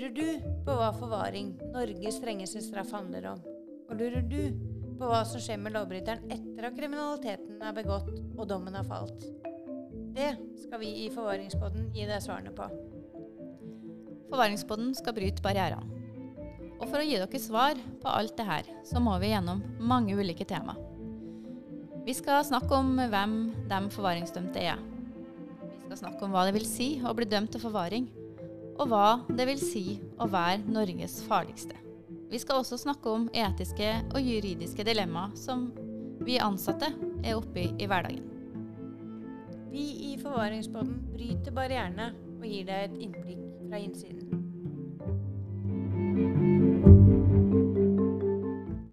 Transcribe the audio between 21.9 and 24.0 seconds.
Vi skal snakke om hvem de